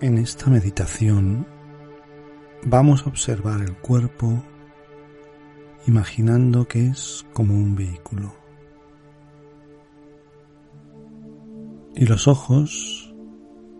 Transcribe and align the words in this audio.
En 0.00 0.18
esta 0.18 0.50
meditación 0.50 1.46
vamos 2.64 3.06
a 3.06 3.08
observar 3.08 3.62
el 3.62 3.76
cuerpo 3.78 4.42
imaginando 5.86 6.66
que 6.68 6.86
es 6.88 7.24
como 7.32 7.54
un 7.54 7.74
vehículo. 7.74 8.34
Y 11.94 12.04
los 12.04 12.28
ojos 12.28 13.14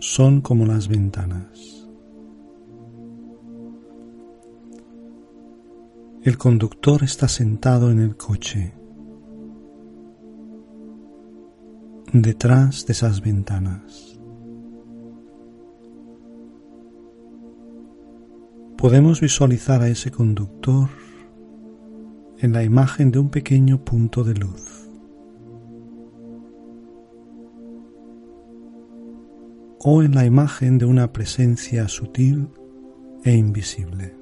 son 0.00 0.40
como 0.40 0.66
las 0.66 0.88
ventanas. 0.88 1.88
El 6.22 6.36
conductor 6.36 7.02
está 7.02 7.28
sentado 7.28 7.90
en 7.90 8.00
el 8.00 8.16
coche, 8.16 8.74
detrás 12.12 12.86
de 12.86 12.92
esas 12.92 13.20
ventanas. 13.20 14.18
Podemos 18.76 19.20
visualizar 19.20 19.82
a 19.82 19.88
ese 19.88 20.10
conductor 20.10 20.88
en 22.38 22.52
la 22.52 22.62
imagen 22.62 23.10
de 23.10 23.18
un 23.18 23.30
pequeño 23.30 23.84
punto 23.84 24.24
de 24.24 24.34
luz. 24.34 24.80
o 29.82 30.02
en 30.02 30.14
la 30.14 30.26
imagen 30.26 30.76
de 30.76 30.84
una 30.84 31.10
presencia 31.10 31.88
sutil 31.88 32.48
e 33.24 33.32
invisible. 33.32 34.14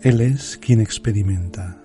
Él 0.00 0.20
es 0.20 0.56
quien 0.56 0.80
experimenta, 0.80 1.82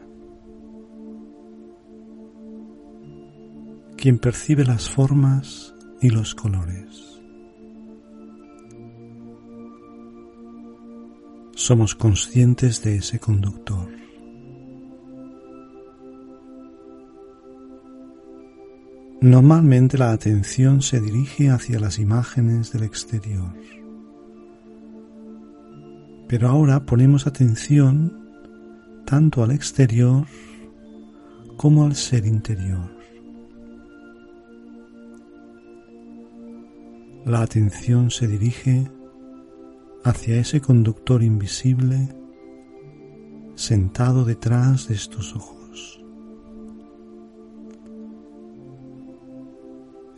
quien 4.06 4.20
percibe 4.20 4.64
las 4.64 4.88
formas 4.88 5.74
y 6.00 6.12
los 6.12 6.36
colores. 6.36 7.20
somos 11.56 11.96
conscientes 11.96 12.84
de 12.84 12.98
ese 12.98 13.18
conductor. 13.18 13.90
Normalmente 19.22 19.98
la 19.98 20.12
atención 20.12 20.84
se 20.84 21.02
dirige 21.02 21.50
hacia 21.50 21.80
las 21.80 21.98
imágenes 21.98 22.72
del 22.74 22.84
exterior, 22.84 23.56
pero 26.28 26.50
ahora 26.50 26.86
ponemos 26.86 27.26
atención 27.26 28.30
tanto 29.04 29.44
al 29.44 29.50
exterior 29.50 30.28
como 31.58 31.86
al 31.86 31.96
ser 31.96 32.28
interior. 32.28 32.95
La 37.26 37.42
atención 37.42 38.12
se 38.12 38.28
dirige 38.28 38.88
hacia 40.04 40.38
ese 40.38 40.62
conductor 40.62 41.24
invisible 41.24 42.16
sentado 43.56 44.26
detrás 44.26 44.90
de 44.90 44.94
estos 44.94 45.36
ojos. 45.36 46.06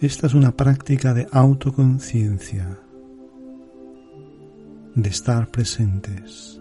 Esta 0.01 0.27
es 0.27 0.33
una 0.33 0.51
práctica 0.51 1.13
de 1.13 1.29
autoconciencia, 1.31 2.77
de 4.93 5.09
estar 5.09 5.49
presentes. 5.49 6.59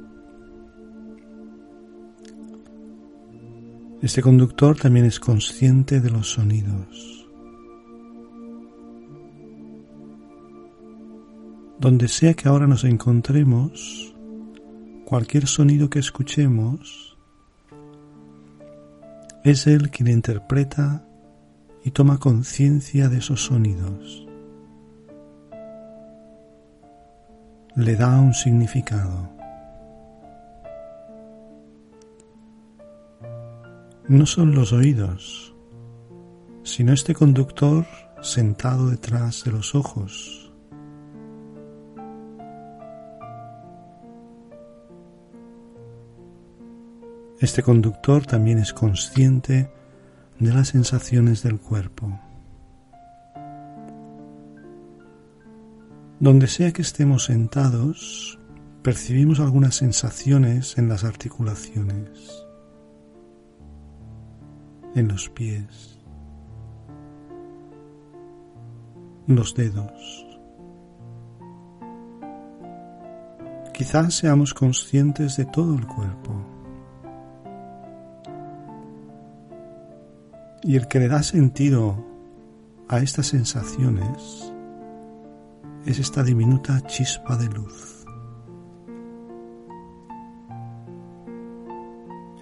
Este 4.00 4.22
conductor 4.22 4.76
también 4.76 5.06
es 5.06 5.18
consciente 5.18 6.00
de 6.00 6.10
los 6.10 6.30
sonidos. 6.30 7.25
Donde 11.78 12.08
sea 12.08 12.32
que 12.32 12.48
ahora 12.48 12.66
nos 12.66 12.84
encontremos, 12.84 14.14
cualquier 15.04 15.46
sonido 15.46 15.90
que 15.90 15.98
escuchemos, 15.98 17.18
es 19.44 19.66
Él 19.66 19.90
quien 19.90 20.08
interpreta 20.08 21.06
y 21.84 21.90
toma 21.90 22.18
conciencia 22.18 23.10
de 23.10 23.18
esos 23.18 23.44
sonidos. 23.44 24.26
Le 27.76 27.94
da 27.94 28.20
un 28.20 28.32
significado. 28.32 29.28
No 34.08 34.24
son 34.24 34.54
los 34.54 34.72
oídos, 34.72 35.54
sino 36.62 36.94
este 36.94 37.14
conductor 37.14 37.84
sentado 38.22 38.88
detrás 38.88 39.44
de 39.44 39.52
los 39.52 39.74
ojos 39.74 40.45
Este 47.38 47.62
conductor 47.62 48.24
también 48.24 48.58
es 48.58 48.72
consciente 48.72 49.70
de 50.38 50.54
las 50.54 50.68
sensaciones 50.68 51.42
del 51.42 51.60
cuerpo. 51.60 52.18
Donde 56.18 56.46
sea 56.46 56.72
que 56.72 56.80
estemos 56.80 57.24
sentados, 57.24 58.38
percibimos 58.82 59.38
algunas 59.40 59.74
sensaciones 59.74 60.78
en 60.78 60.88
las 60.88 61.04
articulaciones, 61.04 62.46
en 64.94 65.08
los 65.08 65.28
pies, 65.28 65.98
los 69.26 69.54
dedos. 69.54 70.26
Quizás 73.74 74.14
seamos 74.14 74.54
conscientes 74.54 75.36
de 75.36 75.44
todo 75.44 75.74
el 75.74 75.86
cuerpo. 75.86 76.55
Y 80.62 80.76
el 80.76 80.88
que 80.88 80.98
le 80.98 81.08
da 81.08 81.22
sentido 81.22 82.04
a 82.88 82.98
estas 82.98 83.26
sensaciones 83.26 84.52
es 85.84 85.98
esta 85.98 86.22
diminuta 86.22 86.80
chispa 86.82 87.36
de 87.36 87.48
luz. 87.48 88.04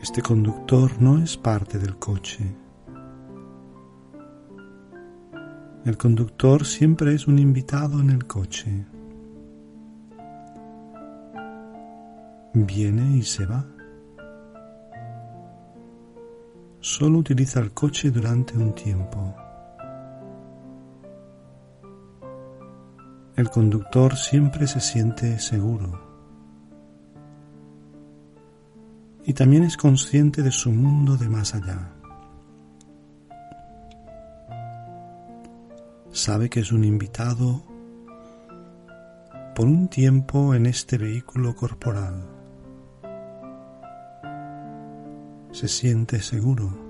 Este 0.03 0.23
conductor 0.23 0.91
no 1.01 1.19
es 1.19 1.37
parte 1.37 1.79
del 1.79 1.97
coche. 1.97 2.45
El 5.85 5.99
conductor 5.99 6.65
siempre 6.65 7.15
es 7.15 7.27
un 7.27 7.39
invitado 7.39 8.01
en 8.01 8.11
el 8.11 8.27
coche. 8.27 8.87
Viene 12.55 13.17
y 13.19 13.23
se 13.23 13.45
va. 13.45 13.74
Solo 16.85 17.21
utiliza 17.21 17.61
el 17.61 17.73
coche 17.73 18.11
durante 18.11 18.59
un 18.59 18.75
tiempo. 18.75 19.35
El 23.37 23.49
conductor 23.49 24.15
siempre 24.15 24.67
se 24.67 24.81
siente 24.81 25.39
seguro 25.39 25.99
y 29.25 29.33
también 29.33 29.65
es 29.65 29.79
consciente 29.79 30.43
de 30.43 30.51
su 30.51 30.71
mundo 30.73 31.17
de 31.17 31.27
más 31.31 31.55
allá. 31.55 31.91
Sabe 36.13 36.51
que 36.51 36.61
es 36.61 36.71
un 36.71 36.85
invitado 36.85 37.63
por 39.55 39.67
un 39.67 39.89
tiempo 39.89 40.55
en 40.55 40.67
este 40.67 40.99
vehículo 40.99 41.57
corporal. 41.57 42.35
se 45.55 45.69
siente 45.69 46.21
seguro. 46.21 46.84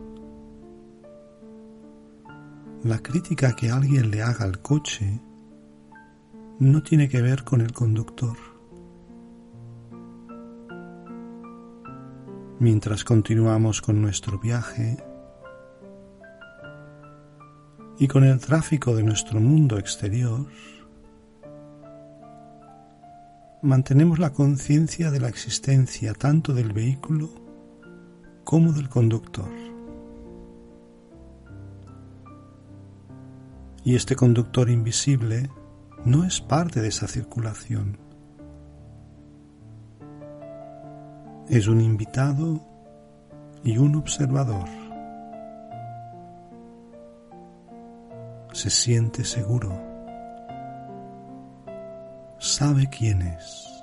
La 2.84 2.98
crítica 2.98 3.56
que 3.56 3.70
alguien 3.70 4.10
le 4.10 4.20
haga 4.20 4.44
al 4.44 4.60
coche 4.60 5.18
no 6.58 6.82
tiene 6.82 7.08
que 7.08 7.22
ver 7.22 7.42
con 7.42 7.62
el 7.62 7.72
conductor. 7.72 8.36
Mientras 12.58 13.02
continuamos 13.02 13.80
con 13.80 14.02
nuestro 14.02 14.38
viaje 14.38 14.98
y 17.98 18.06
con 18.06 18.22
el 18.22 18.38
tráfico 18.38 18.94
de 18.94 19.02
nuestro 19.02 19.40
mundo 19.40 19.78
exterior, 19.78 20.44
mantenemos 23.62 24.18
la 24.18 24.34
conciencia 24.34 25.10
de 25.10 25.20
la 25.20 25.28
existencia 25.28 26.12
tanto 26.12 26.52
del 26.52 26.74
vehículo 26.74 27.30
como 28.44 28.72
del 28.72 28.90
conductor. 28.90 29.73
y 33.84 33.94
este 33.94 34.16
conductor 34.16 34.70
invisible 34.70 35.50
no 36.04 36.24
es 36.24 36.40
parte 36.40 36.80
de 36.80 36.88
esa 36.88 37.06
circulación. 37.06 37.98
Es 41.48 41.68
un 41.68 41.82
invitado 41.82 42.60
y 43.62 43.76
un 43.76 43.96
observador. 43.96 44.68
Se 48.52 48.70
siente 48.70 49.24
seguro. 49.24 49.78
Sabe 52.38 52.88
quién 52.88 53.20
es. 53.22 53.73